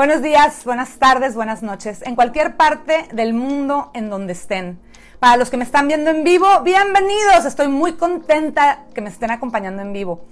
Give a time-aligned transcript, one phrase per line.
[0.00, 4.80] Buenos días, buenas tardes, buenas noches, en cualquier parte del mundo en donde estén.
[5.18, 7.44] Para los que me están viendo en vivo, bienvenidos.
[7.44, 10.24] Estoy muy contenta que me estén acompañando en vivo.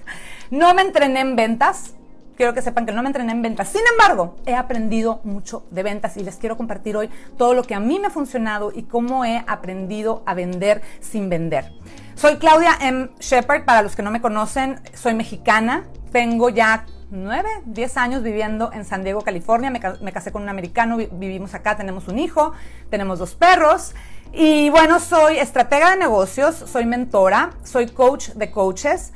[0.50, 1.92] No me entrené en ventas.
[2.34, 3.68] Quiero que sepan que no me entrené en ventas.
[3.68, 7.74] Sin embargo, he aprendido mucho de ventas y les quiero compartir hoy todo lo que
[7.74, 11.74] a mí me ha funcionado y cómo he aprendido a vender sin vender.
[12.14, 13.10] Soy Claudia M.
[13.20, 15.84] Shepard, para los que no me conocen, soy mexicana.
[16.10, 19.70] Tengo ya 9, 10 años viviendo en San Diego, California.
[19.70, 22.52] Me, me, casé con un americano, vivimos acá, tenemos un hijo,
[22.90, 23.94] tenemos dos perros.
[24.32, 29.12] Y bueno, soy estratega de negocios, soy mentora, soy coach de coaches.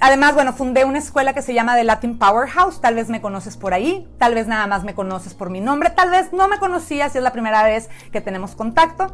[0.00, 2.80] Además, bueno, fundé una escuela que se llama The Latin Powerhouse.
[2.80, 5.90] Tal vez me conoces por ahí, tal vez nada más me conoces por mi nombre,
[5.90, 9.12] tal vez no me conocías si es la primera vez que tenemos contacto.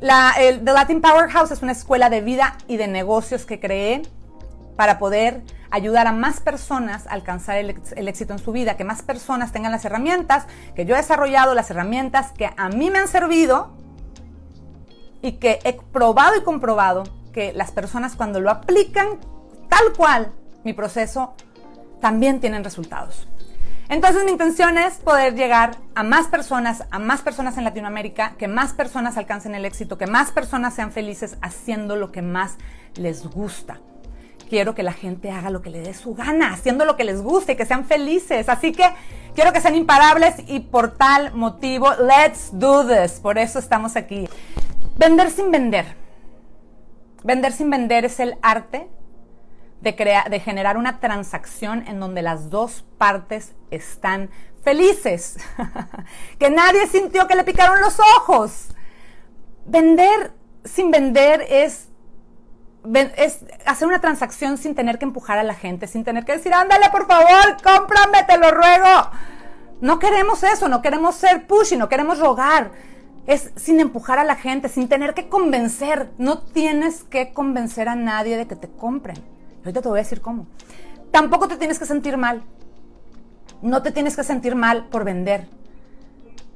[0.00, 4.02] La, The Latin Powerhouse es una escuela de vida y de negocios que creé
[4.76, 7.70] para poder ayudar a más personas a alcanzar el,
[8.08, 11.70] éxito en su vida, que más personas tengan las herramientas que yo he desarrollado, las
[11.70, 13.72] herramientas que a mí me han servido
[15.20, 19.18] y que he probado y comprobado que las personas cuando lo aplican
[19.68, 20.32] tal cual
[20.64, 21.34] mi proceso,
[22.00, 23.28] también tienen resultados.
[23.88, 28.48] Entonces mi intención es poder llegar a más personas, a más personas en Latinoamérica, que
[28.48, 32.56] más personas alcancen el éxito, que más personas sean felices haciendo lo que más
[32.94, 33.80] les gusta.
[34.48, 37.22] Quiero que la gente haga lo que le dé su gana, haciendo lo que les
[37.22, 38.48] guste y que sean felices.
[38.48, 38.84] Así que
[39.34, 43.20] quiero que sean imparables y por tal motivo, let's do this.
[43.20, 44.28] Por eso estamos aquí.
[44.96, 45.96] Vender sin vender.
[47.22, 48.88] Vender sin vender es el arte
[49.80, 54.30] de, crear, de generar una transacción en donde las dos partes están
[54.62, 55.38] felices.
[56.38, 58.68] que nadie sintió que le picaron los ojos.
[59.66, 60.32] Vender
[60.64, 61.88] sin vender es,
[63.16, 66.52] es hacer una transacción sin tener que empujar a la gente, sin tener que decir,
[66.52, 69.10] ándale por favor, cómprame, te lo ruego.
[69.80, 72.72] No queremos eso, no queremos ser pushy, no queremos rogar.
[73.26, 76.10] Es sin empujar a la gente, sin tener que convencer.
[76.18, 79.16] No tienes que convencer a nadie de que te compren.
[79.58, 80.46] Ahorita te voy a decir cómo.
[81.10, 82.42] Tampoco te tienes que sentir mal.
[83.62, 85.48] No te tienes que sentir mal por vender.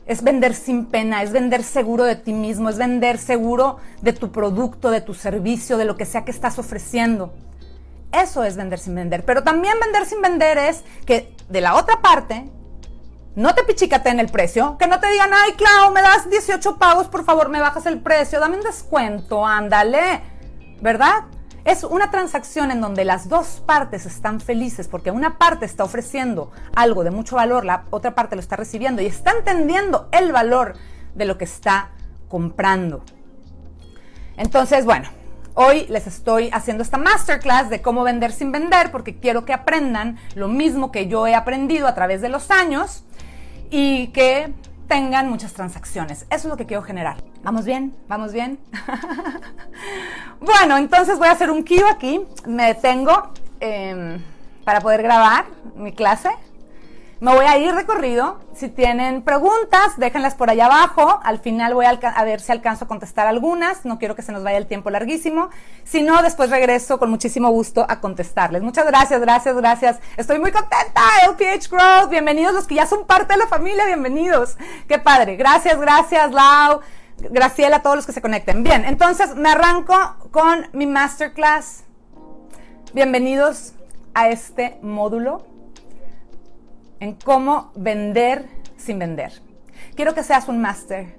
[0.08, 4.32] Es vender sin pena, es vender seguro de ti mismo, es vender seguro de tu
[4.32, 7.32] producto, de tu servicio, de lo que sea que estás ofreciendo.
[8.10, 9.24] Eso es vender sin vender.
[9.24, 12.50] Pero también vender sin vender es que de la otra parte
[13.36, 16.76] no te pichicate en el precio, que no te digan, ay, Clau, me das 18
[16.78, 20.22] pagos, por favor, me bajas el precio, dame un descuento, ándale,
[20.80, 21.24] ¿verdad?
[21.68, 26.50] Es una transacción en donde las dos partes están felices porque una parte está ofreciendo
[26.74, 30.76] algo de mucho valor, la otra parte lo está recibiendo y está entendiendo el valor
[31.14, 31.90] de lo que está
[32.30, 33.04] comprando.
[34.38, 35.10] Entonces, bueno,
[35.52, 40.16] hoy les estoy haciendo esta masterclass de cómo vender sin vender porque quiero que aprendan
[40.36, 43.04] lo mismo que yo he aprendido a través de los años
[43.70, 44.54] y que
[44.88, 46.22] tengan muchas transacciones.
[46.22, 47.16] Eso es lo que quiero generar.
[47.42, 47.94] ¿Vamos bien?
[48.08, 48.58] ¿Vamos bien?
[50.40, 52.22] bueno, entonces voy a hacer un cue aquí.
[52.46, 54.18] Me detengo eh,
[54.64, 55.44] para poder grabar
[55.76, 56.30] mi clase.
[57.20, 58.38] Me voy a ir recorrido.
[58.54, 61.18] Si tienen preguntas, déjenlas por allá abajo.
[61.24, 63.84] Al final voy a, a, ver si alcanzo a contestar algunas.
[63.84, 65.50] No quiero que se nos vaya el tiempo larguísimo.
[65.82, 68.62] Si no, después regreso con muchísimo gusto a contestarles.
[68.62, 69.98] Muchas gracias, gracias, gracias.
[70.16, 71.02] Estoy muy contenta.
[71.26, 72.08] LPH Growth.
[72.08, 73.84] Bienvenidos los que ya son parte de la familia.
[73.86, 74.56] Bienvenidos.
[74.86, 75.34] Qué padre.
[75.34, 76.82] Gracias, gracias, Lau.
[77.18, 78.62] Graciela, a todos los que se conecten.
[78.62, 79.96] Bien, entonces me arranco
[80.30, 81.82] con mi masterclass.
[82.94, 83.72] Bienvenidos
[84.14, 85.57] a este módulo
[87.00, 89.32] en cómo vender sin vender.
[89.94, 91.16] Quiero que seas un máster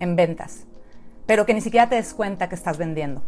[0.00, 0.66] en ventas,
[1.26, 3.22] pero que ni siquiera te des cuenta que estás vendiendo.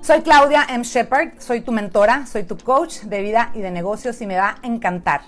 [0.00, 0.82] Soy Claudia M.
[0.82, 4.56] Shepard, soy tu mentora, soy tu coach de vida y de negocios y me va
[4.62, 5.20] a encantar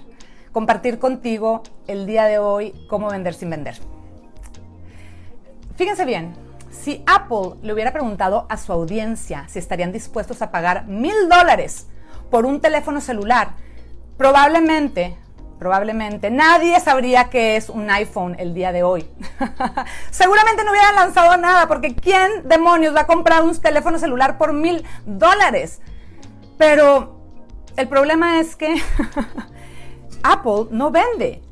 [0.52, 3.80] compartir contigo el día de hoy cómo vender sin vender.
[5.76, 6.34] Fíjense bien,
[6.70, 11.88] si Apple le hubiera preguntado a su audiencia si estarían dispuestos a pagar mil dólares
[12.30, 13.54] por un teléfono celular,
[14.16, 15.16] probablemente
[15.62, 19.08] probablemente nadie sabría que es un iPhone el día de hoy.
[20.10, 24.52] Seguramente no hubieran lanzado nada, porque ¿quién demonios va a comprar un teléfono celular por
[24.52, 25.80] mil dólares?
[26.58, 27.16] Pero
[27.76, 28.74] el problema es que
[30.24, 31.42] Apple no vende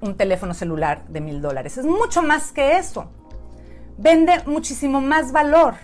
[0.00, 1.76] un teléfono celular de mil dólares.
[1.76, 3.10] Es mucho más que eso.
[3.98, 5.74] Vende muchísimo más valor.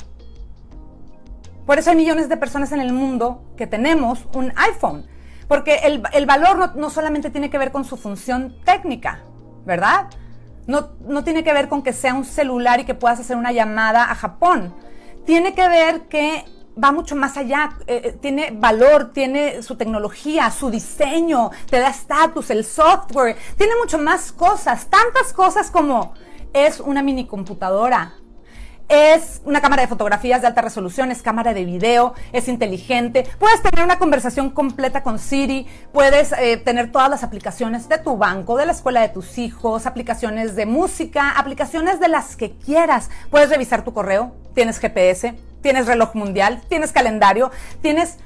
[1.67, 5.05] Por eso hay millones de personas en el mundo que tenemos un iPhone.
[5.53, 9.21] Porque el, el valor no, no, solamente tiene que ver con su función técnica,
[9.67, 10.07] ¿verdad?
[10.67, 13.53] No, no tiene que ver con que sea un celular y que puedas hacer una
[13.53, 14.75] llamada a Japón.
[15.27, 16.47] Tiene que ver que
[16.83, 21.91] va mucho más allá, eh, eh, tiene valor, tiene su tecnología, su diseño, te da
[21.91, 26.15] estatus, el software, tiene mucho más cosas, tantas cosas como
[26.55, 28.15] es una mini computadora,
[28.93, 33.63] es una cámara de fotografías de alta resolución, es cámara de video, es inteligente, puedes
[33.63, 38.59] tener una conversación completa con Siri, puedes eh, tener todas las aplicaciones de tu banco,
[38.59, 43.49] de la escuela de tus hijos, aplicaciones de música, aplicaciones de las que quieras, puedes
[43.49, 47.51] revisar tu correo, tienes GPS, tienes reloj mundial, tienes calendario,
[47.81, 48.19] tienes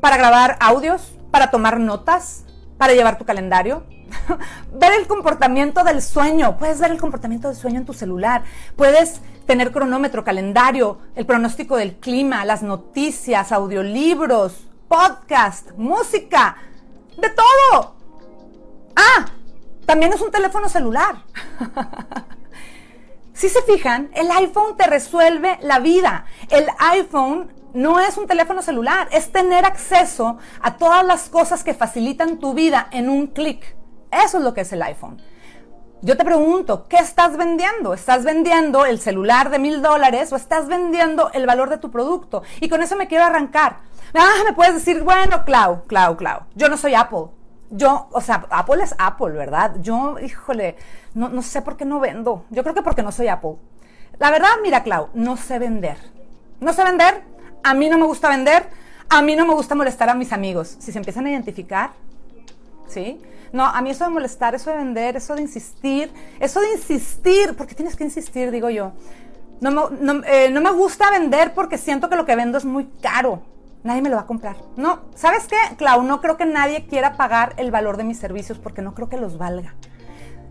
[0.00, 2.44] para grabar audios, para tomar notas,
[2.78, 3.84] para llevar tu calendario,
[4.72, 8.42] ver el comportamiento del sueño, puedes ver el comportamiento del sueño en tu celular,
[8.74, 16.56] puedes tener cronómetro, calendario, el pronóstico del clima, las noticias, audiolibros, podcast, música,
[17.16, 17.96] de todo.
[18.96, 19.26] Ah,
[19.86, 21.24] también es un teléfono celular.
[23.34, 26.26] si se fijan, el iPhone te resuelve la vida.
[26.50, 31.74] El iPhone no es un teléfono celular, es tener acceso a todas las cosas que
[31.74, 33.76] facilitan tu vida en un clic.
[34.10, 35.20] Eso es lo que es el iPhone.
[36.04, 37.94] Yo te pregunto, ¿qué estás vendiendo?
[37.94, 42.42] ¿Estás vendiendo el celular de mil dólares o estás vendiendo el valor de tu producto?
[42.60, 43.78] Y con eso me quiero arrancar.
[44.12, 47.28] Ah, me puedes decir, bueno, Clau, Clau, Clau, yo no soy Apple.
[47.70, 49.76] Yo, o sea, Apple es Apple, ¿verdad?
[49.80, 50.76] Yo, híjole,
[51.14, 52.44] no, no sé por qué no vendo.
[52.50, 53.54] Yo creo que porque no soy Apple.
[54.18, 55.96] La verdad, mira, Clau, no sé vender.
[56.60, 57.22] No sé vender,
[57.62, 58.68] a mí no me gusta vender,
[59.08, 60.76] a mí no me gusta molestar a mis amigos.
[60.80, 61.92] Si se empiezan a identificar,
[62.86, 63.20] ¿sí?
[63.52, 67.54] No, a mí eso de molestar, eso de vender, eso de insistir, eso de insistir,
[67.56, 68.92] porque tienes que insistir, digo yo.
[69.60, 69.90] No,
[70.26, 73.42] eh, no, me gusta vender porque siento que lo que vendo es muy caro.
[73.84, 74.56] Nadie me lo va a comprar.
[74.76, 76.02] No, ¿sabes qué, Clau?
[76.02, 79.16] No creo que nadie quiera pagar el valor de mis servicios porque no creo que
[79.18, 79.74] los valga.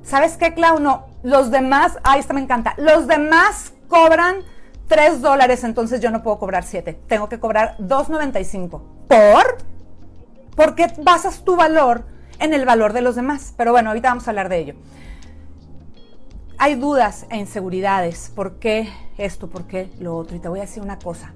[0.03, 0.79] ¿Sabes qué, Clau?
[0.79, 4.37] No, los demás, ahí esta me encanta, los demás cobran
[4.87, 6.99] 3 dólares, entonces yo no puedo cobrar 7.
[7.07, 8.81] Tengo que cobrar 2.95.
[9.07, 9.57] ¿Por?
[10.55, 12.12] ¿Por qué basas tu valor
[12.43, 13.53] en el valor de los demás.
[13.57, 14.75] Pero bueno, ahorita vamos a hablar de ello.
[16.57, 18.31] Hay dudas e inseguridades.
[18.35, 19.49] ¿Por qué esto?
[19.49, 20.35] ¿Por qué lo otro?
[20.35, 21.33] Y te voy a decir una cosa.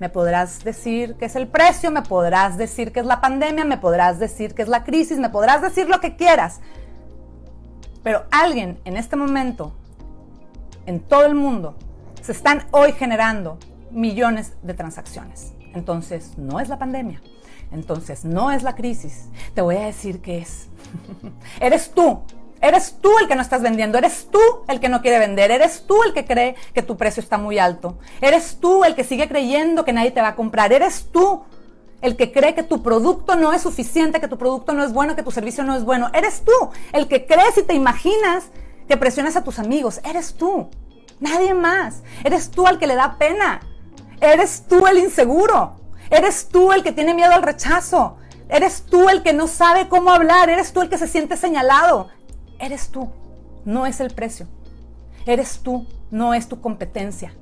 [0.00, 3.78] Me podrás decir que es el precio, me podrás decir que es la pandemia, me
[3.78, 6.60] podrás decir que es la crisis, me podrás decir lo que quieras.
[8.02, 9.72] Pero alguien en este momento,
[10.86, 11.76] en todo el mundo,
[12.22, 13.58] se están hoy generando
[13.90, 15.52] millones de transacciones.
[15.74, 17.20] Entonces, no es la pandemia,
[17.72, 19.24] entonces, no es la crisis.
[19.54, 20.68] Te voy a decir qué es.
[21.60, 22.20] eres tú.
[22.60, 25.84] Eres tú el que no estás vendiendo, eres tú el que no quiere vender, eres
[25.86, 29.28] tú el que cree que tu precio está muy alto, eres tú el que sigue
[29.28, 31.44] creyendo que nadie te va a comprar, eres tú
[32.00, 35.14] el que cree que tu producto no es suficiente, que tu producto no es bueno,
[35.14, 38.46] que tu servicio no es bueno, eres tú el que crees y te imaginas
[38.88, 40.68] que presionas a tus amigos, eres tú,
[41.20, 43.60] nadie más, eres tú al que le da pena,
[44.20, 45.76] eres tú el inseguro,
[46.10, 48.16] Eres tú el que tiene miedo al rechazo.
[48.48, 50.50] Eres tú el que no sabe cómo hablar.
[50.50, 52.08] Eres tú el que se siente señalado.
[52.58, 53.10] Eres tú.
[53.64, 54.46] No es el precio.
[55.26, 55.86] Eres tú.
[56.10, 57.34] No es tu competencia.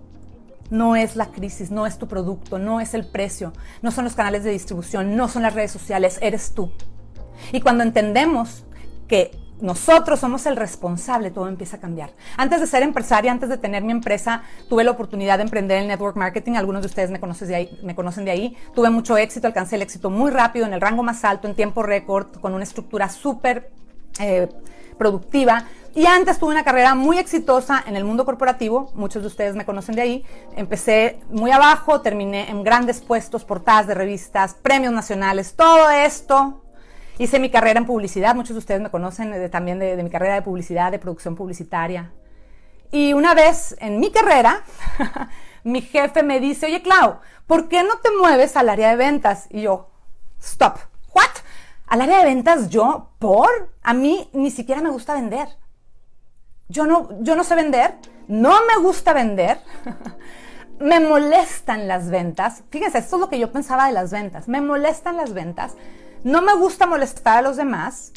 [0.70, 3.52] No es la crisis, no es tu producto, no es el precio,
[3.82, 6.72] no son los canales de distribución, no son las redes sociales, eres tú.
[7.52, 8.64] Y cuando entendemos
[9.06, 9.30] que
[9.61, 12.11] nosotros somos el responsable, todo empieza a cambiar.
[12.37, 15.88] Antes de ser empresaria, antes de tener mi empresa, tuve la oportunidad de emprender el
[15.88, 16.53] network marketing.
[16.55, 17.81] Algunos de ustedes me conocen de ahí.
[17.82, 18.56] Me conocen de ahí.
[18.75, 21.82] Tuve mucho éxito, alcancé el éxito muy rápido, en el rango más alto, en tiempo
[21.82, 23.70] récord, con una estructura súper
[24.20, 24.49] eh,
[24.99, 25.64] productiva.
[25.94, 29.65] Y antes tuve una carrera muy exitosa en el mundo corporativo, muchos de ustedes me
[29.65, 30.25] conocen de ahí.
[30.55, 36.66] Empecé muy abajo, terminé en grandes puestos, portadas de revistas, premios nacionales, todo esto
[37.19, 40.35] Hice mi carrera en publicidad, muchos de ustedes me conocen eh, también de, mi carrera
[40.35, 42.13] de publicidad, de producción publicitaria.
[42.93, 44.63] Y una vez en mi carrera,
[45.65, 49.46] mi jefe me dice, oye Clau, ¿por qué no te mueves al área de ventas?
[49.49, 49.89] Y yo,
[50.41, 50.77] stop,
[51.15, 51.25] ¿what?
[51.87, 53.11] ¿Al área de ventas yo?
[53.19, 53.73] ¿Por?
[53.82, 55.49] A mí ni siquiera me gusta vender.
[56.69, 57.94] Yo no, yo no sé vender,
[58.29, 59.58] no me gusta vender,
[60.81, 62.63] me molestan las ventas.
[62.70, 64.49] Fíjense, esto es lo que yo pensaba de las ventas.
[64.49, 65.77] Me molestan las ventas
[66.26, 68.12] no me gusta molestar a los demás.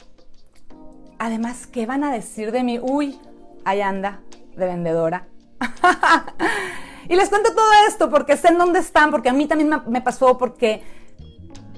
[1.20, 2.80] Además, ¿qué van a decir de mí?
[2.82, 3.20] Uy,
[3.66, 4.22] ahí anda,
[4.58, 5.28] de vendedora.
[7.08, 10.02] y les cuento todo esto porque sé en dónde están, porque a mí también me,
[10.02, 10.82] pasó, porque,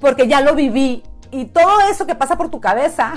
[0.00, 1.02] porque ya lo viví.
[1.30, 3.12] Y todo eso que pasa por tu cabeza,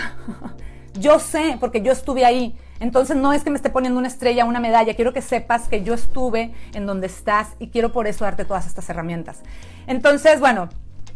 [1.00, 2.60] yo sé, porque yo estuve ahí.
[2.81, 5.84] Entonces no es que me esté poniendo una estrella, una medalla, quiero que sepas que
[5.84, 9.41] yo estuve en donde estás y quiero por eso darte todas estas herramientas.
[9.88, 10.67] Entonces, bueno,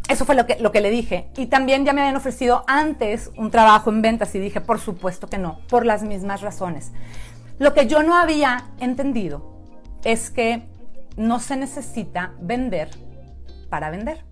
[0.10, 1.30] eso fue lo que, lo que le dije.
[1.38, 5.28] Y también ya me habían ofrecido antes un trabajo en ventas y dije, por supuesto
[5.28, 6.92] que no, por las mismas razones.
[7.60, 9.64] Lo que yo no había entendido
[10.04, 10.68] es que
[11.16, 12.90] no se necesita vender
[13.70, 14.26] para vender.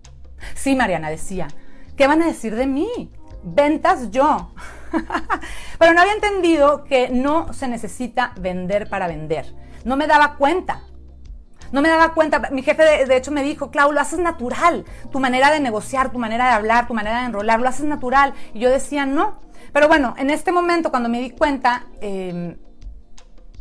[0.56, 1.48] Sí, Mariana decía,
[1.96, 3.12] ¿qué van a decir de mí?
[3.44, 4.54] Ventas yo.
[5.80, 9.54] Pero no había entendido que no se necesita vender para vender.
[9.86, 10.82] No me daba cuenta.
[11.72, 12.50] No me daba cuenta.
[12.52, 14.86] Mi jefe, de, hecho, me dijo, Clau, lo haces natural.
[15.12, 18.34] Tu manera de negociar, tu manera de hablar, tu manera de enrolar, lo haces natural.
[18.54, 19.40] Y yo decía, no.
[19.74, 22.58] Pero bueno, en este momento, cuando me di cuenta, em,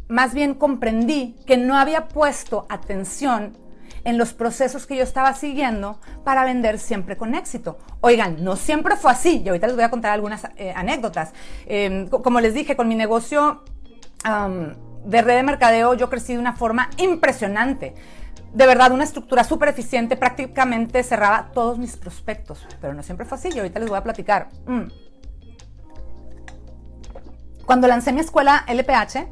[0.08, 3.56] más bien comprendí que no había puesto atención
[4.04, 7.76] en los procesos que yo estaba siguiendo para vender siempre con éxito.
[8.00, 11.32] Oigan, no siempre fue así, y ahorita les voy a contar algunas eh, anécdotas.
[11.66, 13.64] Em, como les dije, con mi negocio
[15.06, 17.94] de red de mercadeo yo crecí de una forma impresionante.
[18.52, 23.38] De verdad, una estructura súper eficiente, prácticamente cerraba todos mis prospectos, pero no siempre fue
[23.38, 24.48] así, y ahorita les voy a platicar.
[24.66, 24.88] Mm.
[27.64, 29.28] Cuando lancé mi escuela LPH,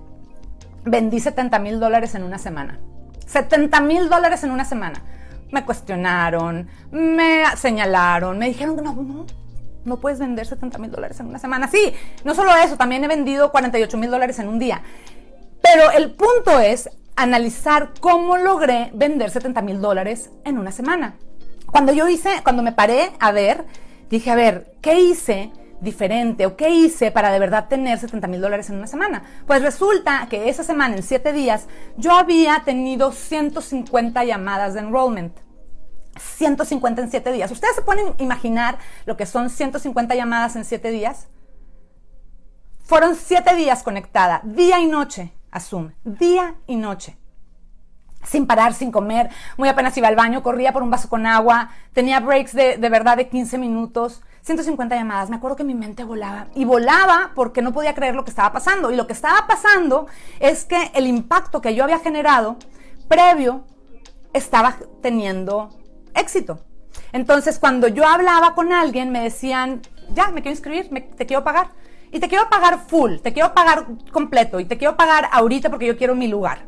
[0.85, 2.81] vendí 70 mil dólares en una semana.
[3.27, 5.03] 70 mil dólares en una semana.
[5.51, 9.27] Me cuestionaron, me señalaron, me dijeron, no, no,
[9.85, 11.69] no puedes vender 70 mil dólares en una semana.
[11.69, 14.83] Sí, no solo eso, también he vendido 48 mil dólares en un día.
[15.65, 21.17] Pero el punto es analizar cómo logré vender 70 mil dólares en una semana.
[21.73, 23.65] Cuando yo hice, cuando me paré a ver,
[24.11, 25.51] dije, a ver, ¿qué hice?
[25.81, 29.25] diferente o qué hice para de verdad tener 70 mil dólares en una semana?
[29.47, 31.67] Pues resulta que esa semana, en 7 días,
[31.99, 35.37] yo había tenido 150 llamadas de enrollment.
[36.19, 37.51] 150 en 7 días.
[37.51, 41.27] ¿Ustedes se pueden imaginar lo que son 150 llamadas en 7 días?
[42.85, 47.17] Fueron 7 días conectada, día y noche Zoom, día y noche
[48.25, 51.71] sin parar, sin comer, muy apenas iba al baño, corría por un vaso con agua,
[51.93, 54.23] tenía breaks de, de verdad de 15 minutos.
[54.45, 55.31] 150 llamadas.
[55.31, 58.53] Me acuerdo que mi mente volaba y volaba porque no podía creer lo que estaba
[58.53, 58.91] pasando.
[58.91, 60.07] Y lo que estaba pasando
[60.39, 62.57] es que el impacto que yo había generado
[63.09, 63.65] previo
[64.35, 65.71] estaba teniendo
[66.15, 66.61] éxito.
[67.13, 69.81] Entonces, cuando yo hablaba con alguien, me decían,
[70.13, 71.71] ya, me quiero inscribir, te quiero pagar.
[72.15, 75.87] Y te quiero pagar full, te quiero pagar completo y te quiero pagar ahorita porque
[75.87, 76.61] yo quiero mi lugar.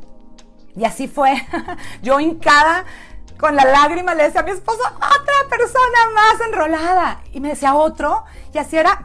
[0.75, 1.35] Y así fue.
[2.03, 2.85] yo hincada
[3.39, 7.21] con la lágrima le decía a mi esposo, otra persona más enrolada.
[7.33, 9.05] Y me decía otro, y así era.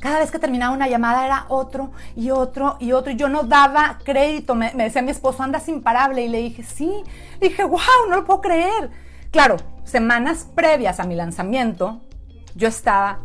[0.00, 3.12] Cada vez que terminaba una llamada era otro y otro y otro.
[3.12, 4.56] Y yo no daba crédito.
[4.56, 6.22] Me, decía mi esposo, andas imparable.
[6.22, 7.04] Y le dije, sí.
[7.40, 8.90] dije, wow, no lo puedo creer.
[9.30, 12.00] Claro, semanas previas a mi lanzamiento,
[12.56, 13.20] yo estaba,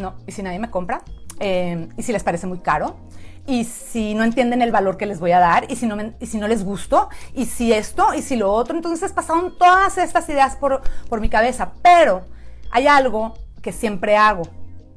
[0.00, 1.02] no, ¿y si nadie me compra?
[1.40, 2.96] Eh, ¿Y si les parece muy caro?
[3.44, 6.26] y si no entienden el valor que les voy a dar, y si no, y
[6.26, 8.76] si no les gusto, y si esto, y si lo otro.
[8.76, 12.22] Entonces pasaron todas estas ideas por, por mi cabeza, pero
[12.70, 14.42] hay algo que siempre hago,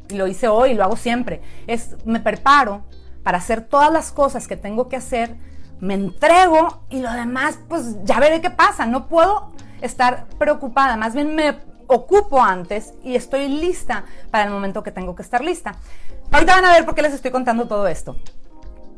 [0.10, 2.84] y lo hice hoy, y lo hago siempre, es me preparo
[3.24, 5.36] para hacer todas las cosas que tengo que hacer,
[5.80, 8.86] me entrego y lo demás, pues ya veré qué pasa.
[8.86, 9.52] No puedo
[9.82, 15.16] estar preocupada, más bien me ocupo antes y estoy lista para el momento que tengo
[15.16, 15.76] que estar lista.
[16.32, 18.18] Ahorita van a ver por qué les estoy contando todo esto.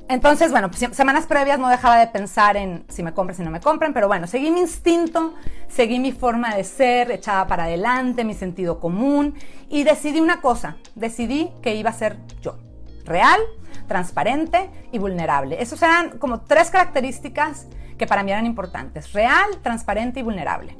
[0.09, 3.51] Entonces, bueno, pues, semanas previas no dejaba de pensar en si me compran, si no
[3.51, 5.33] me compran, pero bueno, seguí mi instinto,
[5.67, 9.35] seguí mi forma de ser, echaba para adelante, mi sentido común
[9.69, 12.57] y decidí una cosa, decidí que iba a ser yo,
[13.03, 13.39] real,
[13.87, 15.61] transparente y vulnerable.
[15.61, 17.67] Esas eran como tres características
[17.97, 20.77] que para mí eran importantes, real, transparente y vulnerable.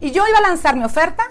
[0.00, 1.24] Y yo iba a lanzar mi oferta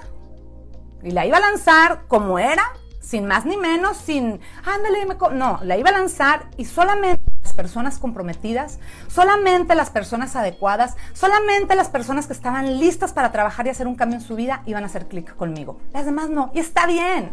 [1.02, 2.64] y la iba a lanzar como era,
[3.02, 7.98] sin más ni menos, sin, ándale, no, la iba a lanzar y solamente las personas
[7.98, 13.88] comprometidas, solamente las personas adecuadas, solamente las personas que estaban listas para trabajar y hacer
[13.88, 15.80] un cambio en su vida iban a hacer clic conmigo.
[15.94, 16.52] Las demás no.
[16.54, 17.32] Y está bien.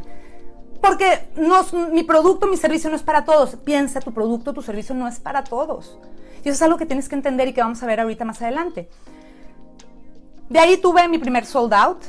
[0.81, 3.57] Porque no, mi producto, mi servicio no es para todos.
[3.57, 5.99] Piensa, tu producto, tu servicio no es para todos.
[6.45, 8.41] Y eso es algo que tienes que entender y que vamos a ver ahorita más
[8.41, 8.89] adelante.
[10.49, 12.03] De ahí tuve mi primer sold out.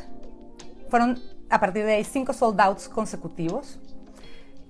[0.89, 2.59] Fueron a partir de ahí cinco sold
[2.93, 3.79] consecutivos.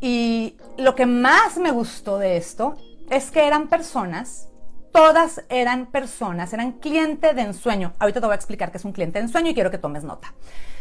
[0.02, 2.78] Y lo que más me gustó de esto
[3.10, 4.48] es que eran personas,
[4.92, 7.94] todas eran personas, eran clientes de ensueño.
[8.00, 10.04] Ahorita te voy a explicar qué es un cliente de ensueño y quiero que tomes
[10.04, 10.34] nota.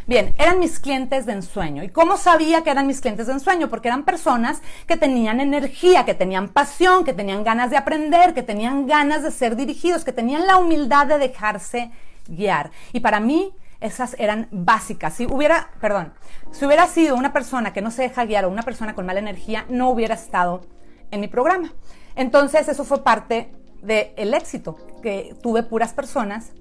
[0.06, 1.82] Bien, eran mis clientes de ensueño.
[1.82, 3.68] ¿Y cómo sabía que eran mis clientes de ensueño?
[3.68, 8.42] Porque eran personas que tenían energía, que tenían pasión, que tenían ganas de aprender, que
[8.42, 11.90] tenían ganas de ser dirigidos, que tenían la humildad de dejarse
[12.26, 12.70] guiar.
[12.94, 15.14] Y para mí, esas eran básicas.
[15.14, 16.12] Si hubiera, perdón,
[16.50, 19.20] si hubiera sido una persona que no se deja guiar o una persona con mala
[19.20, 20.62] energía, no hubiera estado
[21.10, 21.72] en mi programa.
[22.16, 26.52] Entonces, eso fue parte del éxito, que tuve puras personas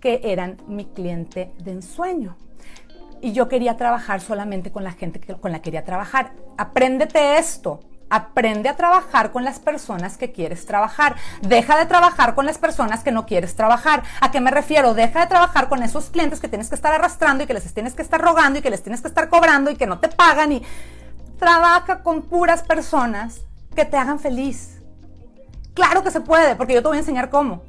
[0.00, 2.36] que eran mi cliente de ensueño.
[3.22, 6.34] Y yo quería trabajar solamente con la gente con la que quería trabajar.
[6.58, 7.80] Apréndete esto.
[8.08, 11.16] Aprende a trabajar con las personas que quieres trabajar.
[11.42, 14.04] Deja de trabajar con las personas que no quieres trabajar.
[14.20, 14.94] ¿A qué me refiero?
[14.94, 17.94] Deja de trabajar con esos clientes que tienes que estar arrastrando y que les tienes
[17.94, 20.52] que estar rogando y que les tienes que estar cobrando y que no te pagan.
[20.52, 20.62] Y
[21.38, 23.40] trabaja con puras personas
[23.74, 24.80] que te hagan feliz.
[25.74, 27.62] Claro que se puede, porque yo te voy a enseñar cómo.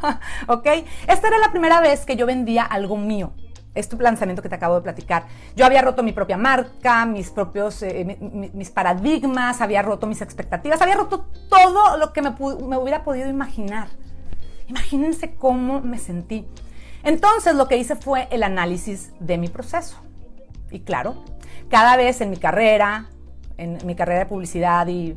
[0.48, 0.66] ¿Ok?
[1.06, 3.32] Esta era la primera vez que yo vendía algo mío
[3.74, 5.24] este lanzamiento que te acabo de platicar.
[5.56, 8.18] Yo había roto mi propia marca, mis propios, eh,
[8.52, 13.28] mis paradigmas, había roto mis expectativas, había roto todo lo que me, me hubiera podido
[13.28, 13.88] imaginar.
[14.68, 16.46] Imagínense cómo me sentí.
[17.02, 19.98] Entonces lo que hice fue el análisis de mi proceso.
[20.70, 21.22] Y claro,
[21.68, 23.10] cada vez en mi carrera,
[23.58, 25.16] en mi carrera de publicidad y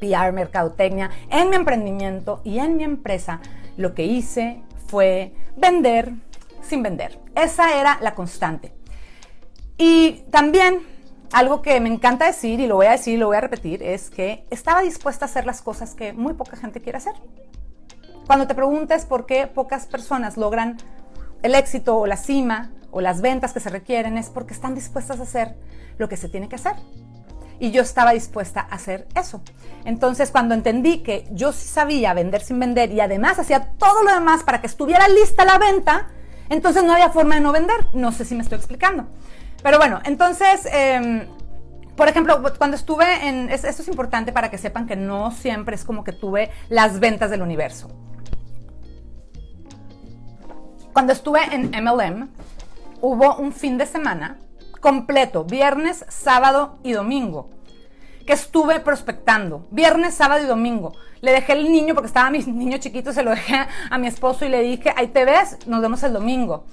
[0.00, 3.40] PR, mercadotecnia, en mi emprendimiento y en mi empresa,
[3.76, 6.12] lo que hice fue vender,
[6.62, 7.20] sin vender.
[7.34, 8.74] Esa era la constante.
[9.76, 10.82] Y también
[11.32, 13.82] algo que me encanta decir, y lo voy a decir y lo voy a repetir,
[13.82, 17.14] es que estaba dispuesta a hacer las cosas que muy poca gente quiere hacer.
[18.26, 20.76] Cuando te preguntes por qué pocas personas logran
[21.42, 25.20] el éxito o la cima o las ventas que se requieren, es porque están dispuestas
[25.20, 25.56] a hacer
[25.98, 26.74] lo que se tiene que hacer.
[27.58, 29.42] Y yo estaba dispuesta a hacer eso.
[29.84, 34.12] Entonces, cuando entendí que yo sí sabía vender sin vender y además hacía todo lo
[34.12, 36.08] demás para que estuviera lista la venta,
[36.50, 37.86] entonces no había forma de no vender.
[37.94, 39.06] No sé si me estoy explicando.
[39.62, 41.26] Pero bueno, entonces, em,
[41.96, 43.48] por ejemplo, cuando estuve en...
[43.50, 47.30] Esto es importante para que sepan que no siempre es como que tuve las ventas
[47.30, 47.88] del universo.
[50.92, 52.28] Cuando estuve en MLM,
[53.00, 54.38] hubo un fin de semana
[54.80, 57.50] completo, viernes, sábado y domingo
[58.26, 60.92] que estuve prospectando, viernes, sábado y domingo.
[61.20, 64.44] Le dejé el niño, porque estaba mi niño chiquito, se lo dejé a mi esposo
[64.44, 66.64] y le dije, ahí te ves, nos vemos el domingo.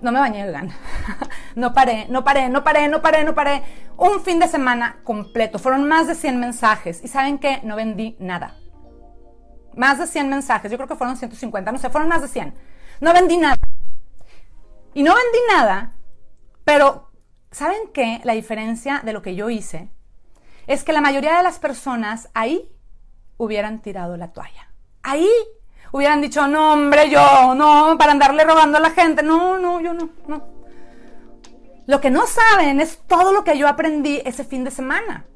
[0.00, 0.70] No me bañé, oigan.
[1.56, 3.62] No paré, no paré, no paré, no paré, no paré.
[3.96, 5.60] Un fin de semana completo.
[5.60, 7.00] Fueron más de 100 mensajes.
[7.04, 7.60] ¿Y saben qué?
[7.62, 8.56] No vendí nada.
[9.76, 10.70] Más de 100 mensajes.
[10.70, 12.54] Yo creo que fueron 150, no sé, fueron más de 100.
[13.00, 13.56] No vendí nada.
[14.94, 15.92] Y no vendí nada,
[16.64, 17.10] pero
[17.50, 18.20] ¿saben qué?
[18.24, 19.90] La diferencia de lo que yo hice
[20.66, 22.70] es que la mayoría de las personas ahí
[23.36, 24.70] hubieran tirado la toalla.
[25.02, 25.28] Ahí
[25.92, 29.22] hubieran dicho, no, hombre, yo, no, para andarle robando a la gente.
[29.22, 30.54] No, no, yo no, no.
[31.86, 35.26] Lo que no saben es todo lo que yo aprendí ese fin de semana.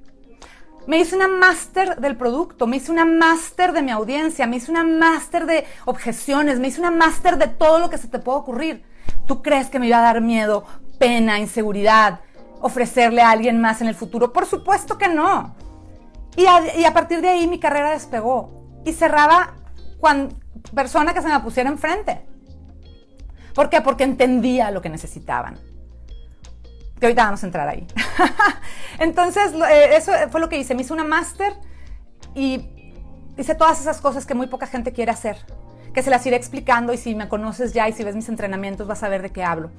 [0.86, 4.70] Me hice una máster del producto, me hice una máster de mi audiencia, me hice
[4.70, 8.38] una máster de objeciones, me hice una máster de todo lo que se te puede
[8.38, 8.84] ocurrir.
[9.26, 10.64] ¿Tú crees que me iba a dar miedo,
[10.98, 12.20] pena, inseguridad,
[12.60, 14.32] ofrecerle a alguien más en el futuro?
[14.32, 15.54] Por supuesto que no.
[16.36, 16.46] Y
[16.84, 19.54] a, partir de ahí mi carrera despegó y cerraba
[19.98, 20.36] cuando
[20.72, 22.24] persona que se me pusiera enfrente.
[23.54, 23.80] ¿Por qué?
[23.80, 25.58] Porque entendía lo que necesitaban.
[27.00, 27.86] Que ahorita vamos a entrar ahí.
[29.00, 30.76] Entonces, eh, eso fue lo que hice.
[30.76, 31.54] Me hice una máster
[32.36, 32.68] y
[33.36, 35.38] hice todas esas cosas que muy poca gente quiere hacer.
[35.92, 38.86] Que se las iré explicando y si me conoces ya y si ves mis entrenamientos
[38.86, 39.72] vas a ver de qué hablo.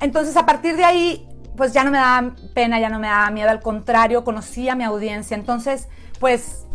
[0.00, 3.30] Entonces, a partir de ahí, pues ya no me daba pena, ya no me daba
[3.30, 5.36] miedo, al contrario, conocía a mi audiencia.
[5.36, 5.88] Entonces,
[6.18, 6.66] pues,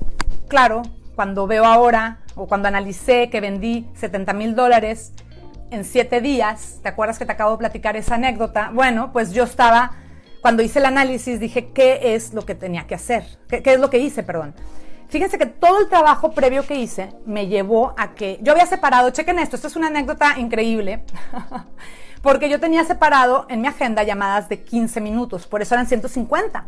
[0.48, 0.84] claro,
[1.16, 5.14] cuando veo ahora o cuando analicé que vendí 70 mil dólares
[5.72, 8.72] en siete días, ¿te acuerdas que te acabo de platicar esa anécdota?
[8.74, 9.92] Bueno, pues yo estaba,
[10.42, 13.26] cuando hice el análisis, dije, ¿qué es lo que tenía que hacer?
[13.48, 14.56] ¿Qué, qué es lo que hice, perdón?
[15.10, 19.10] Fíjense que todo el trabajo previo que hice me llevó a que yo había separado,
[19.10, 21.04] chequen esto, esto es una anécdota increíble.
[22.22, 26.66] porque yo tenía separado en mi agenda llamadas de 15 minutos, por eso eran 150,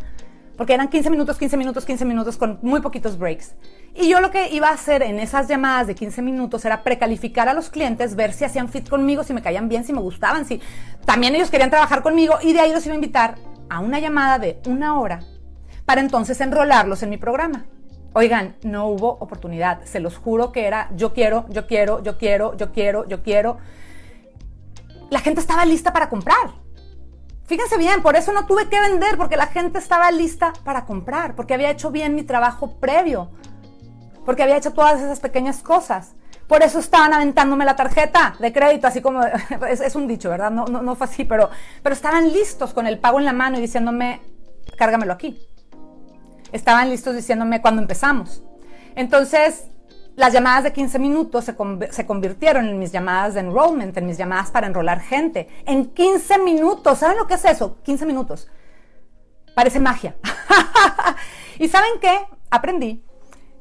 [0.58, 3.56] porque eran 15 minutos, 15 minutos, 15 minutos con muy poquitos breaks.
[3.94, 7.50] Y yo lo que iba a hacer en esas llamadas de 15 minutos era precalificar
[7.50, 10.46] a los clientes, ver si hacían fit conmigo, si me caían bien, si me gustaban,
[10.46, 10.62] si
[11.06, 13.36] también ellos querían trabajar conmigo y de ahí los iba a invitar
[13.70, 15.22] a una llamada de una hora
[15.86, 17.66] para entonces enrolarlos en mi programa.
[18.14, 22.56] Oigan, no hubo oportunidad, se los juro que era yo quiero, yo quiero, yo quiero,
[22.58, 23.58] yo quiero, yo quiero
[25.12, 26.52] la gente estaba lista para comprar.
[27.45, 31.36] Fíjense bien, por eso no tuve que vender, porque la gente estaba lista para comprar,
[31.36, 33.30] porque había hecho bien mi trabajo previo,
[34.26, 36.13] porque había hecho todas esas pequeñas cosas.
[36.47, 39.21] Por eso estaban aventándome la tarjeta de crédito, así como
[39.69, 40.50] es, un dicho, ¿verdad?
[40.50, 41.50] No, no, no, fue así, pero,
[41.84, 44.21] pero estaban listos con el pago en la mano y diciéndome,
[44.78, 45.45] cárgamelo aquí.
[46.54, 48.43] Estaban listos diciéndome cuando empezamos.
[48.95, 49.65] Entonces,
[50.22, 54.52] las llamadas de 15 minutos se, convirtieron en mis llamadas de enrollment, en mis llamadas
[54.52, 55.48] para enrolar gente.
[55.66, 57.78] En 15 minutos, ¿saben lo que es eso?
[57.82, 58.48] 15 minutos.
[59.56, 60.16] Parece magia.
[61.58, 62.20] ¿Y saben qué?
[62.52, 63.04] Aprendí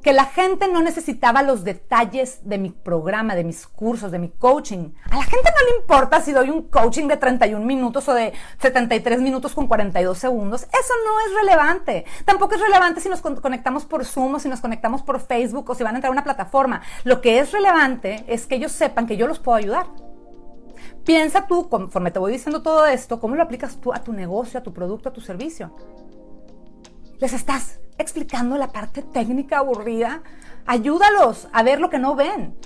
[0.03, 4.31] que la gente no necesitaba los detalles de mi programa, de mis cursos, de mi
[4.31, 4.93] coaching.
[5.11, 8.33] A la gente no le importa si doy un coaching de 31 minutos o de
[8.61, 10.63] 73 minutos con 42 segundos.
[10.63, 12.05] Eso no es relevante.
[12.25, 15.75] Tampoco es relevante si nos conectamos por Zoom o si nos conectamos por Facebook o
[15.75, 16.81] si van a entrar a una plataforma.
[17.05, 19.87] Lo que es relevante es que ellos sepan que yo los puedo ayudar.
[21.05, 24.61] Piensa tú, conforme te voy diciendo todo esto, cómo lo aplicas tú a tu negocio,
[24.61, 25.75] a tu producto, a tu servicio.
[27.19, 30.23] Les estás explicando la parte técnica aburrida.
[30.67, 32.57] Ayúdalos a ver lo que no ven.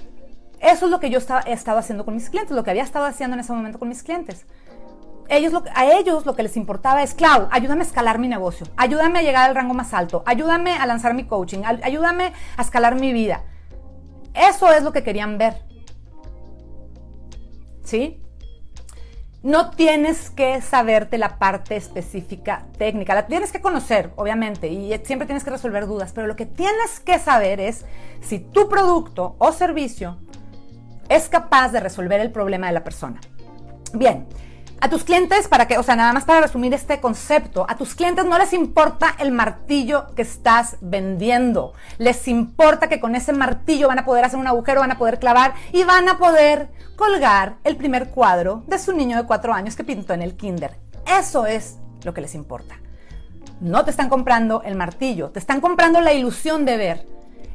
[0.61, 3.05] Eso es lo que yo he estado haciendo con mis clientes, lo que había estado
[3.05, 4.47] haciendo en ese momento con mis clientes.
[5.29, 5.37] A
[5.87, 9.49] ellos lo que les importaba es, Clau, ayúdame a escalar mi negocio, ayúdame a llegar
[9.49, 13.42] al rango más alto, ayúdame a lanzar mi coaching, ayúdame a escalar mi vida.
[14.35, 15.62] Eso es lo que querían ver.
[17.83, 18.24] ¿Sí?
[19.45, 25.27] No tienes que saberte la parte específica técnica, la tienes que conocer, obviamente, y siempre
[25.27, 27.85] tienes que resolver dudas, pero lo que tienes que saber es
[28.23, 30.17] si tu producto o servicio
[31.11, 33.21] es capaz de resolver el problema de la persona.
[33.93, 34.27] Bien,
[34.81, 37.95] a tus clientes, para que, o sea, nada más para resumir este concepto, a tus
[37.95, 41.73] clientes no les importa el martillo que estás vendiendo.
[41.99, 45.19] Les importa que con ese martillo van a poder hacer un agujero, van a poder
[45.19, 49.77] clavar y van a poder colgar el primer cuadro de su niño de cuatro años
[49.77, 50.77] que pintó en el kinder.
[51.07, 52.77] Eso es lo que les importa.
[53.61, 57.07] No te están comprando el martillo, te están comprando la ilusión de ver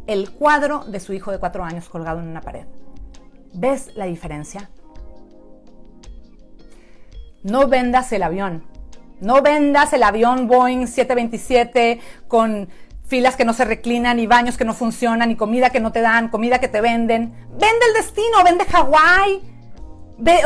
[0.07, 2.65] el cuadro de su hijo de cuatro años colgado en una pared.
[3.53, 4.69] ¿Ves la diferencia?
[7.43, 8.63] No vendas el avión.
[9.21, 12.69] No vendas el avión Boeing 727 con
[13.05, 16.01] filas que no se reclinan y baños que no funcionan y comida que no te
[16.01, 17.33] dan, comida que te venden.
[17.49, 19.41] Vende el destino, vende Hawái.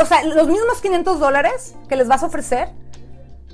[0.00, 2.70] o sea, los mismos 500 dólares que les vas a ofrecer,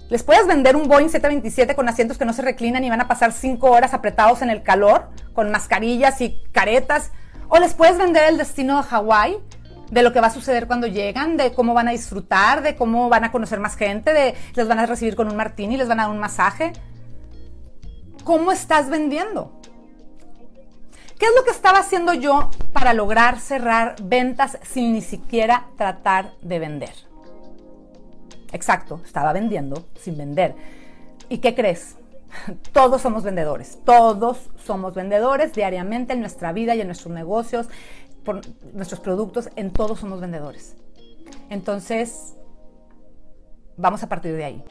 [0.09, 3.09] les puedes vender un Boeing 727 con asientos que no se reclinan y van a
[3.09, 7.13] pasar 5 horas apretados en el calor, con mascarillas y caretas.
[7.49, 9.39] O les puedes vender el destino de Hawái
[9.91, 13.09] de lo que va a suceder cuando llegan, de cómo van a disfrutar, de cómo
[13.09, 16.01] van a conocer más gente, de les van a recibir con un martini, les van
[16.01, 16.73] a dar un masaje.
[18.25, 19.53] ¿Cómo estás vendiendo?
[21.19, 26.33] ¿Qué es lo que estaba haciendo yo para lograr cerrar ventas sin ni siquiera tratar
[26.41, 26.95] de vender?
[28.53, 30.55] Exacto, estaba vendiendo sin vender.
[31.29, 31.97] ¿Y qué crees?
[32.73, 37.69] Todos somos vendedores, todos somos vendedores diariamente en nuestra vida y en nuestros negocios,
[38.25, 38.41] por
[38.73, 40.77] nuestros productos, en todos somos vendedores.
[41.49, 42.37] Entonces,
[43.77, 44.65] vamos a partir de ahí.